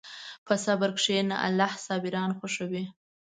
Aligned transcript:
په 0.45 0.53
صبر 0.65 0.89
کښېنه، 0.97 1.35
الله 1.45 1.71
صابران 1.87 2.31
خوښوي. 2.37 2.83